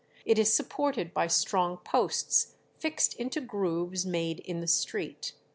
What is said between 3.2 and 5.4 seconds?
grooves made in the street